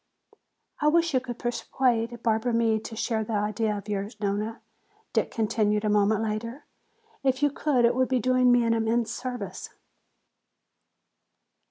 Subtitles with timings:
[0.79, 4.59] "I wish you could persuade Barbara Meade to share that idea of yours, Nona?"
[5.13, 6.65] Dick continued a moment later.
[7.21, 9.69] "If you could you would be doing me an immense service."